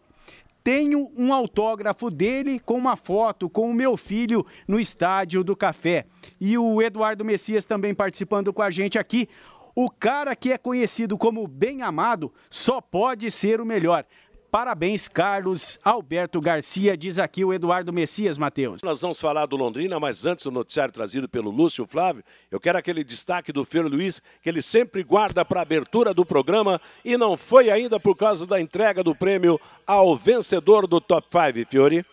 [0.64, 6.06] tenho um autógrafo dele com uma foto com o meu filho no estádio do Café.
[6.40, 9.28] E o Eduardo Messias também participando com a gente aqui.
[9.76, 14.06] O cara que é conhecido como bem amado só pode ser o melhor.
[14.52, 18.82] Parabéns, Carlos Alberto Garcia, diz aqui o Eduardo Messias, Matheus.
[18.84, 22.78] Nós vamos falar do Londrina, mas antes do noticiário trazido pelo Lúcio Flávio, eu quero
[22.78, 27.16] aquele destaque do Fer Luiz, que ele sempre guarda para a abertura do programa e
[27.16, 32.06] não foi ainda por causa da entrega do prêmio ao vencedor do Top 5, Fiore.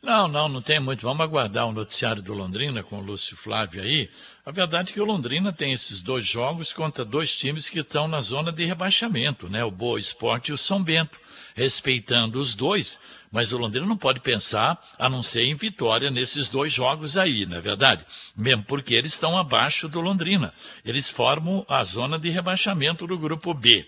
[0.00, 1.02] Não, não, não tem muito.
[1.02, 4.08] Vamos aguardar o noticiário do Londrina com o Lúcio Flávio aí.
[4.46, 8.06] A verdade é que o Londrina tem esses dois jogos contra dois times que estão
[8.06, 9.64] na zona de rebaixamento, né?
[9.64, 11.20] O Boa Esporte e o São Bento.
[11.60, 12.98] Respeitando os dois,
[13.30, 17.44] mas o Londrina não pode pensar a não ser em vitória nesses dois jogos aí,
[17.44, 18.02] não é verdade?
[18.34, 20.54] Mesmo porque eles estão abaixo do Londrina.
[20.82, 23.86] Eles formam a zona de rebaixamento do grupo B.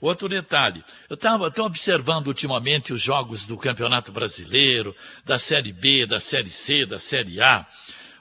[0.00, 6.20] Outro detalhe, eu estava observando ultimamente os jogos do Campeonato Brasileiro, da Série B, da
[6.20, 7.66] Série C, da Série A.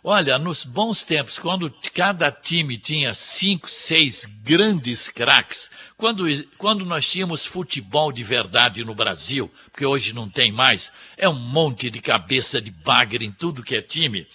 [0.02, 6.24] Olha, nos bons tempos, quando cada time tinha cinco, seis grandes craques, quando,
[6.58, 11.38] quando nós tínhamos futebol de verdade no Brasil, porque hoje não tem mais, é um
[11.38, 14.26] monte de cabeça de bagre em tudo que é time.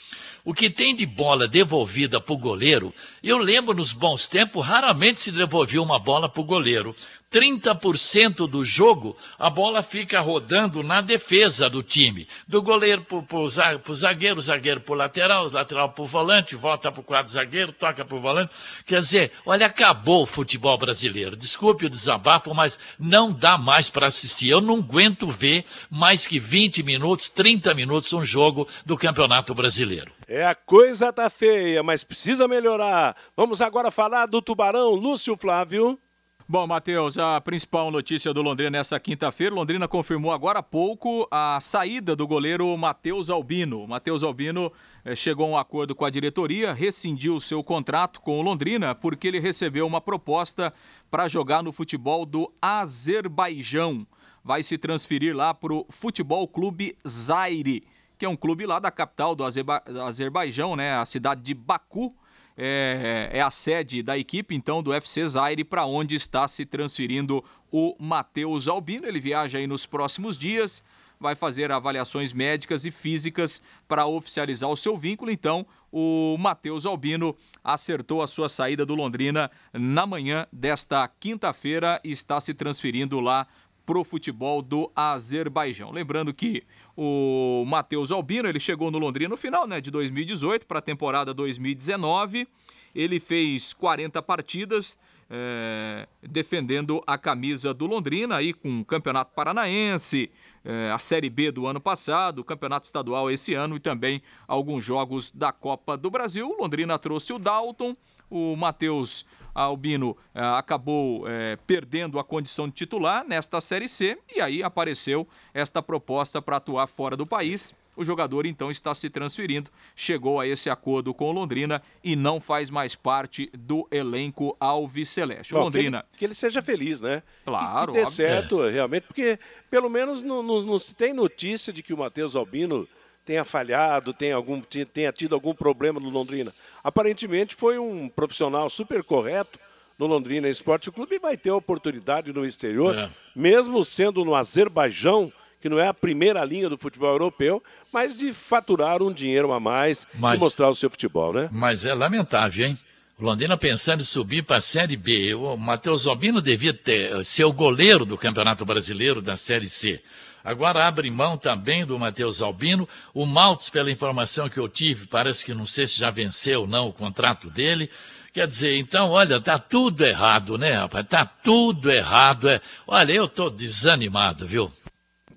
[0.45, 5.19] O que tem de bola devolvida para o goleiro, eu lembro nos bons tempos, raramente
[5.19, 6.95] se devolvia uma bola para o goleiro.
[7.35, 12.29] 30% do jogo, a bola fica rodando na defesa do time.
[12.47, 17.01] Do goleiro para o zagueiro, zagueiro para o lateral, lateral para o volante, volta para
[17.01, 18.55] o quadro zagueiro, toca para o volante.
[18.87, 21.35] Quer dizer, olha, acabou o futebol brasileiro.
[21.35, 24.51] Desculpe o desabafo, mas não dá mais para assistir.
[24.51, 30.13] Eu não aguento ver mais que 20 minutos, 30 minutos um jogo do Campeonato Brasileiro.
[30.29, 33.17] É, a coisa tá feia, mas precisa melhorar.
[33.37, 35.99] Vamos agora falar do Tubarão, Lúcio Flávio.
[36.47, 41.59] Bom, Matheus, a principal notícia do Londrina nessa quinta-feira, Londrina confirmou agora há pouco a
[41.59, 43.89] saída do goleiro Matheus Albino.
[43.89, 44.71] Matheus Albino
[45.07, 49.27] eh, chegou a um acordo com a diretoria, rescindiu seu contrato com o Londrina porque
[49.27, 50.71] ele recebeu uma proposta
[51.11, 54.07] para jogar no futebol do Azerbaijão.
[54.45, 57.85] Vai se transferir lá para o Futebol Clube Zaire,
[58.19, 62.15] que é um clube lá da capital do, Azerba Azerbaijão, né, a cidade de Baku
[62.57, 67.45] é, é a sede da equipe, então, do FC Zaire, para onde está se transferindo
[67.71, 69.07] o Matheus Albino.
[69.07, 70.83] Ele viaja aí nos próximos dias,
[71.19, 75.31] vai fazer avaliações médicas e físicas para oficializar o seu vínculo.
[75.31, 82.11] Então, o Matheus Albino acertou a sua saída do Londrina na manhã desta quinta-feira e
[82.11, 83.47] está se transferindo lá
[83.85, 85.91] para o futebol do Azerbaijão.
[85.91, 86.63] Lembrando que
[86.97, 91.35] o Matheus Albino, ele chegou no Londrina no final né, de 2018 para a temporada
[91.35, 92.49] 2019.
[92.95, 94.99] Ele fez 40 partidas
[95.31, 100.31] é, defendendo a camisa do Londrina aí com o Campeonato Paranaense,
[100.65, 104.85] é, a Série B do ano passado, o Campeonato Estadual esse ano e também alguns
[104.85, 106.49] jogos da Copa do Brasil.
[106.49, 107.97] O Londrina trouxe o Dalton,
[108.31, 114.41] o Matheus Albino eh, acabou eh, perdendo a condição de titular nesta Série C e
[114.41, 117.75] aí apareceu esta proposta para atuar fora do país.
[117.97, 122.41] O jogador então está se transferindo, chegou a esse acordo com o Londrina e não
[122.41, 125.55] faz mais parte do elenco Alves Celeste.
[125.55, 126.01] Bom, Londrina.
[126.01, 127.23] Que ele, que ele, seja feliz, né?
[127.45, 127.93] Claro.
[127.93, 128.73] Que, que dê certo, é.
[128.73, 129.39] realmente, porque
[129.71, 132.89] pelo menos não, não, não se tem notícia de que o Matheus Albino
[133.25, 136.53] tenha falhado, tenha, algum, tenha tido algum problema no Londrina.
[136.85, 139.59] Aparentemente foi um profissional super correto
[139.99, 143.09] no Londrina Esporte Clube e vai ter oportunidade no exterior, é.
[143.35, 148.35] mesmo sendo no Azerbaijão, que não é a primeira linha do futebol europeu, mas de
[148.35, 151.49] faturar um dinheiro a mais mas, e mostrar o seu futebol, né?
[151.51, 152.79] Mas é lamentável, hein?
[153.19, 155.35] O Londrina pensando em subir para a Série B.
[155.35, 160.03] O Matheus Albino devia ter, ser o goleiro do Campeonato Brasileiro da Série C.
[160.45, 162.87] Agora abre mão também do Matheus Albino.
[163.15, 166.67] O Maltz, pela informação que eu tive, parece que não sei se já venceu ou
[166.67, 167.91] não o contrato dele.
[168.31, 171.07] Quer dizer, então, olha, tá tudo errado, né, rapaz?
[171.07, 172.49] Tá tudo errado.
[172.51, 172.61] É...
[172.87, 174.71] Olha, eu tô desanimado, viu?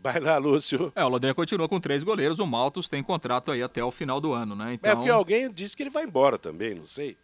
[0.02, 0.92] Vai lá, Lúcio.
[0.96, 2.40] É, o Londrina continua com três goleiros.
[2.40, 4.74] O Maltos tem contrato aí até o final do ano, né?
[4.74, 4.92] Então...
[4.92, 7.18] É porque alguém disse que ele vai embora também, não sei.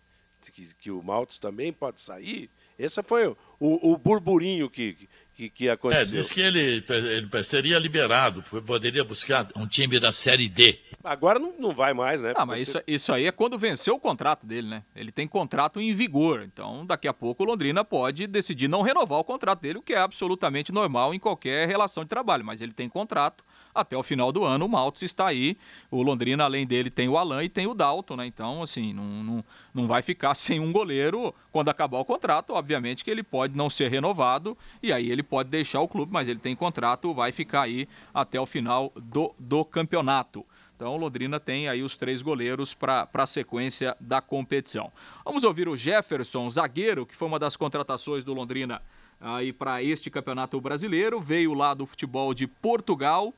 [0.53, 2.49] Que, que o Maltos também pode sair.
[2.77, 6.15] Esse foi o, o burburinho que, que, que aconteceu.
[6.15, 10.79] É, disse que ele, ele seria liberado, poderia buscar um time da Série D.
[11.03, 12.33] Agora não, não vai mais, né?
[12.35, 14.83] Ah, mas isso, isso aí é quando venceu o contrato dele, né?
[14.95, 16.43] Ele tem contrato em vigor.
[16.43, 19.93] Então, daqui a pouco o Londrina pode decidir não renovar o contrato dele, o que
[19.93, 22.45] é absolutamente normal em qualquer relação de trabalho.
[22.45, 23.43] Mas ele tem contrato
[23.73, 24.65] até o final do ano.
[24.65, 25.57] O Maltz está aí.
[25.89, 28.25] O Londrina, além dele, tem o Alan e tem o Dalton, né?
[28.25, 32.53] Então, assim, não, não, não vai ficar sem um goleiro quando acabar o contrato.
[32.53, 36.27] Obviamente que ele pode não ser renovado e aí ele pode deixar o clube, mas
[36.27, 40.45] ele tem contrato, vai ficar aí até o final do, do campeonato.
[40.75, 44.91] Então, Londrina tem aí os três goleiros para a sequência da competição.
[45.23, 48.81] Vamos ouvir o Jefferson, zagueiro, que foi uma das contratações do Londrina
[49.23, 53.33] aí para este campeonato brasileiro, veio lá do futebol de Portugal,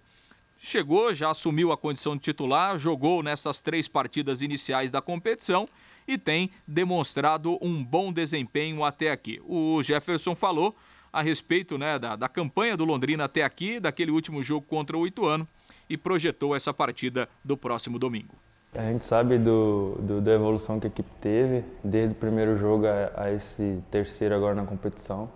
[0.65, 5.67] chegou, já assumiu a condição de titular, jogou nessas três partidas iniciais da competição
[6.07, 9.41] e tem demonstrado um bom desempenho até aqui.
[9.47, 10.75] O Jefferson falou
[11.13, 15.07] a respeito né, da, da campanha do Londrina até aqui, daquele último jogo contra o
[15.07, 15.47] Ituano
[15.89, 18.35] e projetou essa partida do próximo domingo.
[18.73, 22.85] A gente sabe do, do, da evolução que a equipe teve, desde o primeiro jogo
[22.85, 25.29] a, a, esse terceiro agora na competição.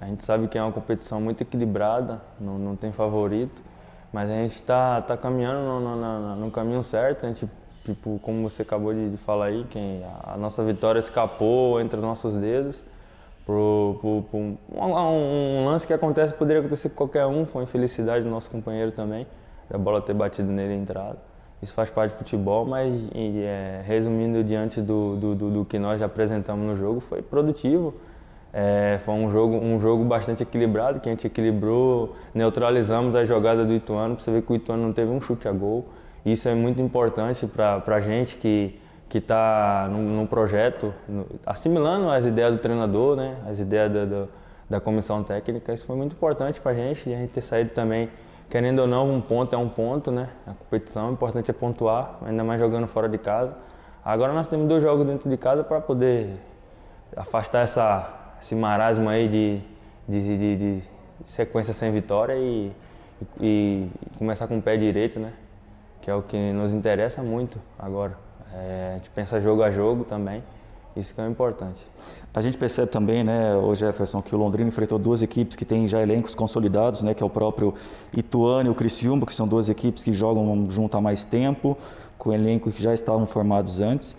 [0.00, 3.62] A gente sabe que é uma competição muito equilibrada, não, não tem favorito,
[4.12, 7.26] mas a gente está tá caminhando no, no, no, caminho certo.
[7.26, 7.48] A gente,
[7.84, 11.98] tipo, como você acabou de, de falar aí, quem, a, a nossa vitória escapou entre
[11.98, 12.82] os nossos dedos.
[13.46, 18.24] Por, por, por um, um, lance que acontece, poderia acontecer com qualquer um, foi infelicidade
[18.24, 19.26] do nosso companheiro também,
[19.72, 21.18] a bola ter batido nele e entrado
[21.62, 26.00] isso faz parte do futebol, mas é, resumindo diante do, do, do, do, que nós
[26.00, 27.94] apresentamos no jogo, foi produtivo.
[28.52, 33.64] É, foi um jogo, um jogo bastante equilibrado, que a gente equilibrou, neutralizamos a jogada
[33.64, 34.18] do Ituano.
[34.18, 35.88] Você vê que o Ituano não teve um chute a gol.
[36.24, 38.78] Isso é muito importante para a gente que
[39.10, 44.26] que está num, projeto, no, assimilando as ideias do treinador, né, as ideias da, da,
[44.70, 45.72] da comissão técnica.
[45.72, 48.08] Isso foi muito importante para a gente, a gente ter saído também
[48.48, 50.28] querendo ou não, um ponto é um ponto, né?
[50.46, 53.56] A competição, o importante é pontuar, ainda mais jogando fora de casa.
[54.04, 56.36] Agora nós temos dois jogos dentro de casa para poder
[57.16, 58.08] afastar essa,
[58.40, 59.60] esse marasmo aí de,
[60.08, 60.82] de, de, de
[61.24, 62.72] sequência sem vitória e,
[63.40, 65.32] e, começar com o pé direito, né?
[66.00, 68.16] Que é o que nos interessa muito agora.
[68.54, 70.42] É, a gente pensa jogo a jogo também.
[70.96, 71.86] Isso que é importante.
[72.34, 75.86] A gente percebe também, né, o Jefferson, que o Londrina enfrentou duas equipes que têm
[75.86, 77.74] já elencos consolidados, né, que é o próprio
[78.12, 81.78] Ituano e o Criciúma, que são duas equipes que jogam junto há mais tempo,
[82.18, 84.16] com elencos que já estavam formados antes.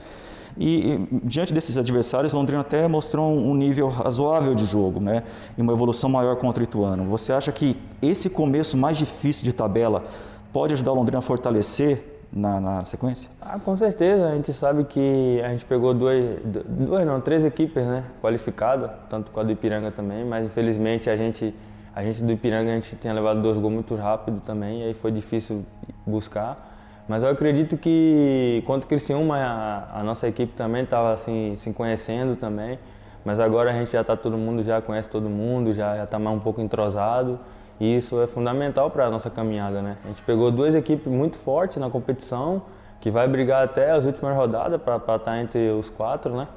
[0.57, 5.23] E, e, diante desses adversários, Londrina até mostrou um nível razoável de jogo, né?
[5.57, 7.05] E uma evolução maior contra o Ituano.
[7.05, 10.03] Você acha que esse começo mais difícil de tabela
[10.51, 13.29] pode ajudar o Londrina a fortalecer na, na, sequência?
[13.41, 14.29] Ah, com certeza.
[14.29, 19.31] A gente sabe que a gente pegou duas, duas não, três equipes né, qualificadas, tanto
[19.31, 21.53] com a do Ipiranga também, mas infelizmente a gente,
[21.95, 24.93] a gente do Ipiranga a gente tinha levado dois gols muito rápido também, e aí
[24.93, 25.65] foi difícil
[26.05, 26.70] buscar.
[27.11, 32.37] Mas eu acredito que quanto Criciúma, a, a nossa equipe também estava assim, se conhecendo
[32.37, 32.79] também,
[33.25, 36.37] mas agora a gente já está todo mundo, já conhece todo mundo, já está mais
[36.37, 37.37] um pouco entrosado.
[37.81, 39.97] E isso é fundamental para a nossa caminhada, né?
[40.05, 42.61] A gente pegou duas equipes muito fortes na competição,
[43.01, 46.47] que vai brigar até as últimas rodadas para estar tá entre os quatro, né?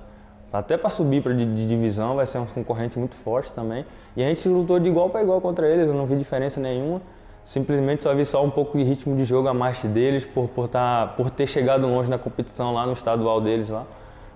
[0.53, 3.85] Até para subir para de, de, divisão vai ser um concorrente muito forte também.
[4.17, 7.03] E a gente lutou de igual para igual contra eles, eu não vi diferença nenhuma.
[7.45, 10.67] Simplesmente só vi só um pouco de ritmo de jogo a mais deles por, por,
[10.67, 13.85] tá, por ter chegado longe na competição lá no estadual deles lá.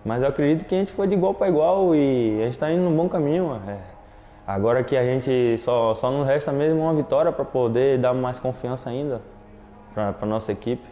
[0.05, 2.71] Mas eu acredito que a gente foi de igual para igual e a gente está
[2.71, 3.59] indo no bom caminho.
[3.67, 3.79] É.
[4.47, 8.39] Agora que a gente só, só não resta mesmo uma vitória para poder dar mais
[8.39, 9.23] confiança ainda
[9.95, 10.87] para nossa equipe.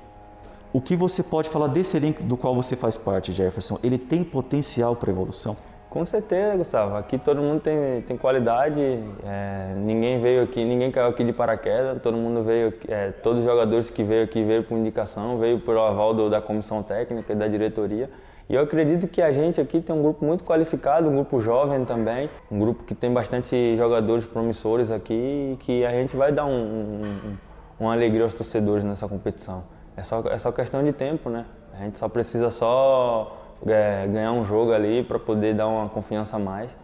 [0.73, 3.79] O que você pode falar desse elenco do qual você faz parte, Jefferson?
[3.83, 5.57] Ele tem potencial para evolução?
[5.97, 6.95] Com certeza, Gustavo.
[6.95, 8.83] Aqui todo mundo tem, tem qualidade.
[9.25, 12.03] É, ninguém veio aqui, ninguém caiu aqui de paraquedas.
[12.03, 15.81] Todo mundo veio, é, todos os jogadores que veio aqui veio por indicação, veio pelo
[15.81, 18.11] aval do, da comissão técnica e da diretoria.
[18.47, 21.83] E eu acredito que a gente aqui tem um grupo muito qualificado, um grupo jovem
[21.87, 25.15] também, um grupo que tem bastante jogadores promissores aqui
[25.55, 27.37] e que a gente vai dar um, um,
[27.81, 29.65] uma alegria aos torcedores nessa competição.
[29.97, 31.47] É só, é só questão de tempo, né?
[31.73, 36.37] A gente só precisa só é, ganhar um jogo ali para poder dar uma confiança
[36.37, 36.77] a mais.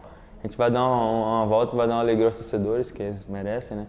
[0.43, 3.01] A gente vai dar uma, uma volta e vai dar uma alegria aos torcedores, que
[3.01, 3.87] eles merecem, né?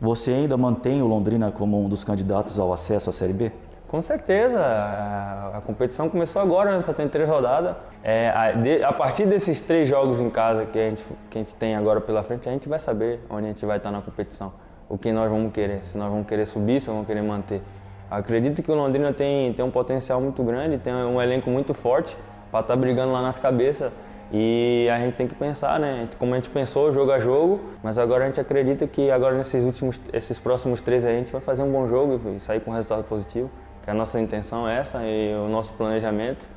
[0.00, 3.52] Você ainda mantém o Londrina como um dos candidatos ao acesso à Série B?
[3.88, 6.82] Com certeza, a, competição começou agora, né?
[6.82, 7.76] só tem três rodadas.
[8.02, 11.40] É, a, de, a, partir desses três jogos em casa que a, gente, que a
[11.40, 14.02] gente tem agora pela frente, a gente vai saber onde a gente vai estar na
[14.02, 14.52] competição,
[14.88, 17.62] o que nós vamos querer, se nós vamos querer subir, se vamos querer manter.
[18.10, 22.16] Acredito que o Londrina tem, tem um potencial muito grande, tem um elenco muito forte
[22.50, 23.92] para estar tá brigando lá nas cabeças.
[24.32, 26.08] E a gente tem que pensar, né?
[26.18, 29.64] Como a gente pensou jogo a jogo, mas agora a gente acredita que agora nesses
[29.64, 32.74] últimos, esses próximos três a gente vai fazer um bom jogo e sair com um
[32.74, 33.48] resultado positivo
[33.86, 36.48] que a nossa intenção é essa e o nosso planejamento,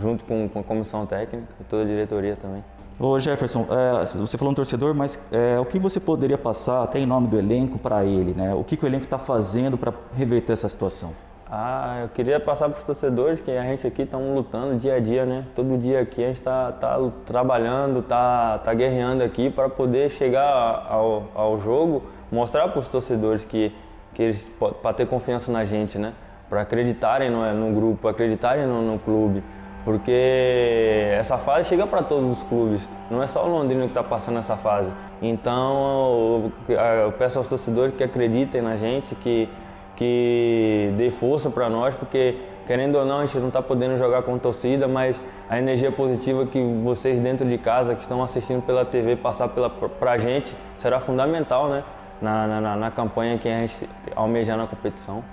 [0.00, 2.62] junto com, com a comissão técnica e toda a diretoria também.
[3.02, 6.98] Ô Jefferson, é, você falou um torcedor, mas é, o que você poderia passar até
[6.98, 8.34] em nome do elenco para ele?
[8.34, 8.54] Né?
[8.54, 11.12] O que, que o elenco está fazendo para reverter essa situação?
[11.50, 15.00] Ah, eu queria passar para os torcedores que a gente aqui está lutando dia a
[15.00, 15.46] dia, né?
[15.54, 20.86] Todo dia aqui a gente está tá trabalhando, está tá guerreando aqui para poder chegar
[20.88, 23.74] ao, ao jogo, mostrar para os torcedores que,
[24.12, 26.12] que eles para ter confiança na gente, né?
[26.50, 29.42] para acreditarem no, no, grupo, acreditarem no, no, clube.
[29.84, 34.02] Porque essa fase chega para todos os clubes, não é só o Londrina que está
[34.02, 34.92] passando essa fase.
[35.22, 39.48] Então eu peço aos torcedores que acreditem na gente, que,
[39.96, 44.22] que dê força para nós, porque querendo ou não a gente não está podendo jogar
[44.22, 48.84] com torcida, mas a energia positiva que vocês dentro de casa, que estão assistindo pela
[48.84, 51.82] TV, passar para a gente será fundamental né?
[52.20, 55.24] na, na, na campanha que a gente almejar na competição.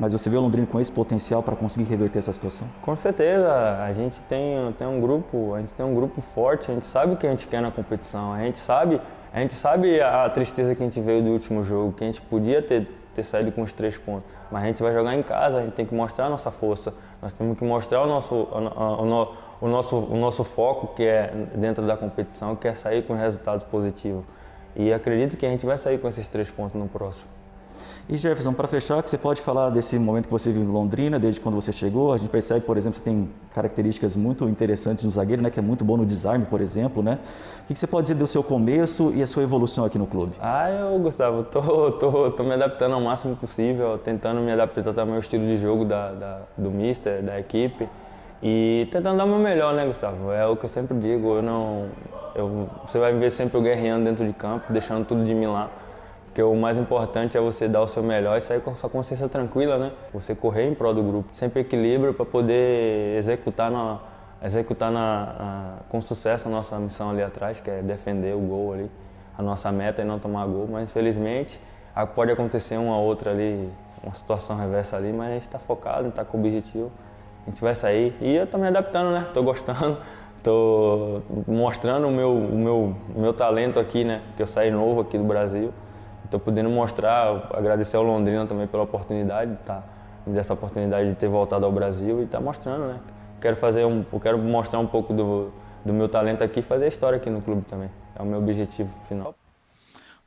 [0.00, 2.66] Mas você vê o Londrina com esse potencial para conseguir reverter essa situação?
[2.80, 3.52] Com certeza,
[3.84, 7.12] a gente tem, tem um grupo, a gente tem um grupo forte, a gente sabe
[7.12, 8.98] o que a gente quer na competição, a gente sabe,
[9.30, 12.22] a gente sabe a tristeza que a gente veio do último jogo, que a gente
[12.22, 15.58] podia ter, ter saído com os três pontos, mas a gente vai jogar em casa,
[15.58, 18.46] a gente tem que mostrar a nossa força, nós temos que mostrar o nosso, o,
[18.46, 23.12] o, o nosso, o nosso foco que é dentro da competição, que é sair com
[23.12, 24.24] resultados positivos.
[24.74, 27.39] E acredito que a gente vai sair com esses três pontos no próximo.
[28.12, 31.16] E Jefferson, para fechar, que você pode falar desse momento que você vive em Londrina,
[31.16, 32.12] desde quando você chegou?
[32.12, 35.60] A gente percebe, por exemplo, que você tem características muito interessantes no zagueiro, né, que
[35.60, 37.20] é muito bom no desarme, por exemplo, né?
[37.62, 40.32] O que você pode dizer do seu começo e a sua evolução aqui no clube?
[40.40, 45.18] Ah, eu, Gustavo, tô, tô, tô me adaptando ao máximo possível, tentando me adaptar ao
[45.20, 47.88] estilo de jogo da, da, do mister, da equipe
[48.42, 50.32] e tentando dar o meu melhor, né, Gustavo?
[50.32, 51.86] É o que eu sempre digo, eu não...
[52.34, 55.70] Eu, você vai ver sempre eu guerreando dentro de campo, deixando tudo de mim lá
[56.40, 58.88] porque o mais importante é você dar o seu melhor e sair com a sua
[58.88, 59.92] consciência tranquila, né?
[60.14, 61.28] Você correr em prol do grupo.
[61.32, 63.98] Sempre equilíbrio para poder executar, na,
[64.42, 68.90] executar na, com sucesso a nossa missão ali atrás, que é defender o gol ali.
[69.36, 71.60] A nossa meta é não tomar gol, mas infelizmente
[72.14, 73.70] pode acontecer uma outra ali,
[74.02, 76.90] uma situação reversa ali, mas a gente está focado, está com o objetivo.
[77.46, 79.26] A gente vai sair e eu estou me adaptando, né?
[79.28, 79.98] Estou gostando,
[80.38, 84.22] estou mostrando o meu, o meu, o meu talento aqui, né?
[84.38, 85.70] Que eu saí novo aqui do Brasil.
[86.30, 89.82] Estou podendo mostrar, agradecer ao Londrina também pela oportunidade, tá?
[90.24, 93.00] Me dessa oportunidade de ter voltado ao Brasil e estar tá mostrando, né?
[93.40, 95.50] Quero fazer um, eu quero mostrar um pouco do,
[95.84, 97.90] do meu talento aqui e fazer história aqui no clube também.
[98.14, 99.34] É o meu objetivo final.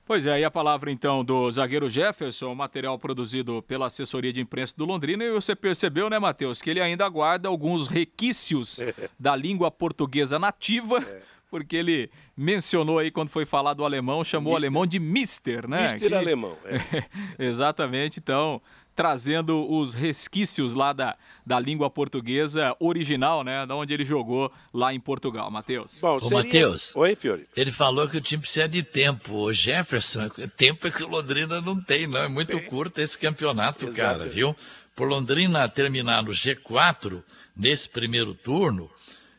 [0.05, 4.73] Pois é, aí a palavra então do zagueiro Jefferson, material produzido pela assessoria de imprensa
[4.75, 8.81] do Londrina, e você percebeu, né, Matheus, que ele ainda guarda alguns requisitos
[9.17, 10.97] da língua portuguesa nativa.
[10.97, 14.53] É porque ele mencionou aí quando foi falar do alemão, chamou Mister.
[14.53, 15.83] o alemão de Mister, né?
[15.83, 16.15] Mister que...
[16.15, 16.57] alemão.
[16.65, 17.03] É.
[17.37, 18.59] Exatamente, então
[18.95, 23.67] trazendo os resquícios lá da, da língua portuguesa original, né?
[23.67, 25.99] Da onde ele jogou lá em Portugal, Matheus.
[26.01, 26.39] Bom, seria...
[26.39, 26.95] Ô, Matheus.
[26.95, 27.47] Oi, Fiore.
[27.55, 29.35] Ele falou que o time precisa de tempo.
[29.35, 30.27] O Jefferson,
[30.57, 32.23] tempo é que o Londrina não tem, não.
[32.23, 32.65] É muito tem.
[32.65, 33.95] curto esse campeonato, Exato.
[33.95, 34.55] cara, viu?
[34.95, 37.23] Por Londrina terminar no G4
[37.55, 38.89] nesse primeiro turno,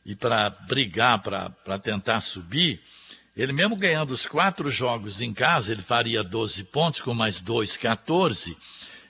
[0.04, 2.80] e para brigar, para tentar subir,
[3.36, 7.76] ele mesmo ganhando os quatro jogos em casa, ele faria 12 pontos, com mais dois,
[7.76, 8.56] 14.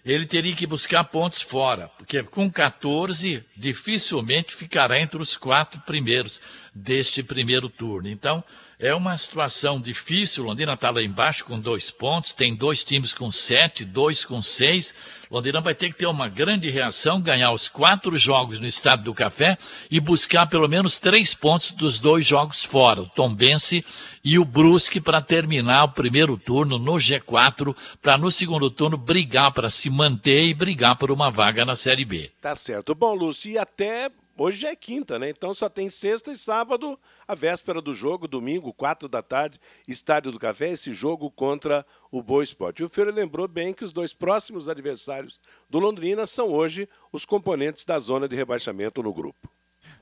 [0.05, 6.40] Ele teria que buscar pontos fora, porque com 14 dificilmente ficará entre os quatro primeiros
[6.74, 8.09] deste primeiro turno.
[8.09, 8.45] Então,
[8.79, 10.45] é uma situação difícil.
[10.45, 14.95] Londrina está lá embaixo com dois pontos, tem dois times com sete, dois com seis.
[15.31, 19.14] Londrina vai ter que ter uma grande reação, ganhar os quatro jogos no Estado do
[19.14, 19.59] Café
[19.91, 23.85] e buscar pelo menos três pontos dos dois jogos fora, o Tombense
[24.22, 29.53] e o Brusque, para terminar o primeiro turno no G4, para no segundo turno brigar
[29.53, 32.31] para se manter e brigar por uma vaga na Série B.
[32.41, 32.95] Tá certo.
[32.95, 35.28] Bom, Lúcio, e até hoje já é quinta, né?
[35.30, 40.32] Então só tem sexta e sábado a véspera do jogo, domingo, quatro da tarde, Estádio
[40.32, 42.80] do Café, esse jogo contra o Boa Esporte.
[42.80, 47.24] E o Fiore lembrou bem que os dois próximos adversários do Londrina são hoje os
[47.24, 49.49] componentes da zona de rebaixamento no grupo.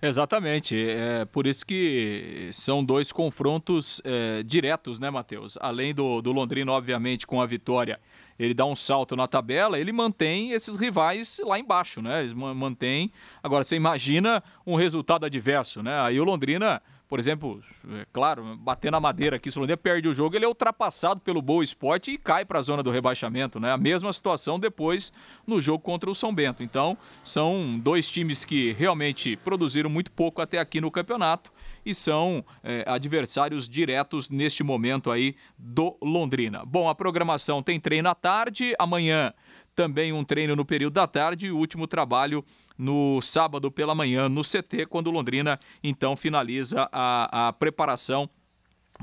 [0.01, 5.57] Exatamente, é por isso que são dois confrontos é, diretos, né, Matheus?
[5.61, 8.01] Além do, do Londrina, obviamente, com a vitória,
[8.45, 12.21] ele dá um salto na tabela, ele mantém esses rivais lá embaixo, né?
[12.21, 13.13] Eles mantém.
[13.43, 16.01] Agora, você imagina um resultado adverso, né?
[16.01, 16.83] Aí o Londrina
[17.13, 20.47] por exemplo, é claro, bater na madeira aqui, se o Londrina perde o jogo, ele
[20.47, 23.71] é ultrapassado pelo Boa Esporte e cai para a zona do rebaixamento, né?
[23.71, 25.13] A mesma situação depois
[25.47, 26.63] no jogo contra o São Bento.
[26.63, 31.53] Então, são dois times que realmente produziram muito pouco até aqui no campeonato
[31.85, 36.65] e são é, adversários diretos neste momento aí do Londrina.
[36.65, 39.33] Bom, a programação tem treino à tarde, amanhã
[39.75, 42.45] também um treino no período da tarde e o último trabalho
[42.77, 48.29] no sábado pela manhã no CT, quando o Londrina então finaliza a, a preparação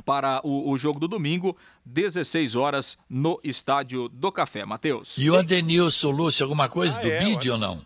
[0.06, 4.66] para o, o, jogo do domingo, 16 horas no Estádio do Café.
[4.66, 5.18] Matheus.
[5.18, 7.82] E o Adenilson Lúcio, alguma coisa ah, do é, vídeo ou não?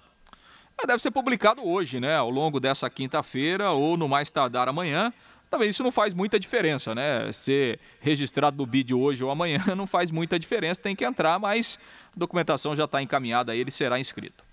[0.77, 2.15] Ah, deve ser publicado hoje, né?
[2.15, 5.13] Ao longo dessa quinta-feira ou no mais tardar amanhã.
[5.49, 7.31] Também isso não faz muita diferença, né?
[7.31, 11.77] Ser registrado no vídeo hoje ou amanhã não faz muita diferença, tem que entrar, mas
[12.15, 14.43] a documentação já está encaminhada, ele será inscrito.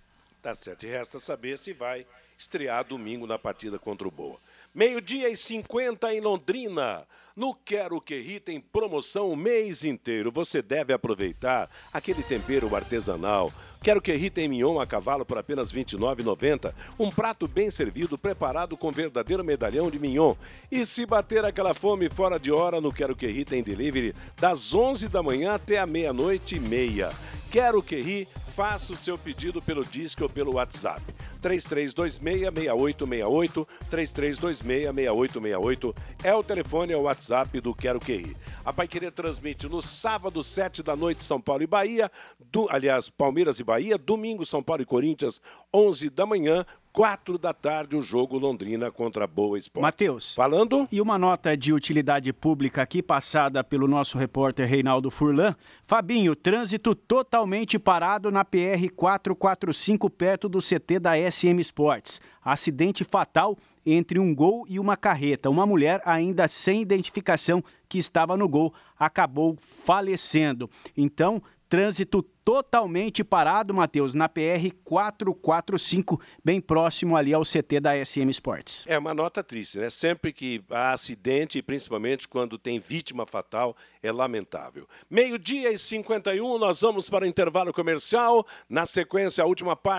[0.42, 0.84] Tá certo.
[0.84, 2.06] E resta saber se vai
[2.36, 4.38] estrear domingo na partida contra o Boa.
[4.72, 7.04] Meio-dia e 50 em Londrina.
[7.34, 10.30] No Quero Que Ri tem promoção o mês inteiro.
[10.30, 13.52] Você deve aproveitar aquele tempero artesanal.
[13.82, 16.72] Quero Que Ri tem mignon a cavalo por apenas R$ 29,90.
[16.98, 20.36] Um prato bem servido, preparado com verdadeiro medalhão de mignon.
[20.70, 24.72] E se bater aquela fome fora de hora, no Quero Que Ri tem delivery das
[24.72, 27.10] 11 da manhã até a meia-noite e meia.
[27.50, 28.28] Quero Que Ri,
[28.60, 31.00] faça o seu pedido pelo disco ou pelo WhatsApp.
[31.42, 38.36] 3326-6868, 3326-6868 é o telefone, é o WhatsApp do Quero Que Ri.
[38.62, 43.08] A Pai Querer transmite no sábado, 7 da noite, São Paulo e Bahia, do, aliás,
[43.08, 45.40] Palmeiras e Bahia, domingo, São Paulo e Corinthians,
[45.72, 49.82] 11 da manhã, quatro da tarde, o jogo Londrina contra Boa Esporte.
[49.82, 50.34] Matheus.
[50.34, 50.86] Falando?
[50.90, 55.54] E uma nota de utilidade pública aqui passada pelo nosso repórter Reinaldo Furlan.
[55.84, 62.20] Fabinho, trânsito totalmente parado na PR 445 perto do CT da SM Sports.
[62.44, 65.50] Acidente fatal entre um gol e uma carreta.
[65.50, 70.68] Uma mulher ainda sem identificação que estava no gol acabou falecendo.
[70.96, 78.28] Então, trânsito totalmente parado, Matheus, na PR 445, bem próximo ali ao CT da SM
[78.30, 78.84] Sports.
[78.88, 79.88] É uma nota triste, né?
[79.88, 84.88] Sempre que há acidente, principalmente quando tem vítima fatal, é lamentável.
[85.08, 88.44] Meio-dia e 51, nós vamos para o intervalo comercial.
[88.68, 89.90] Na sequência, a última parte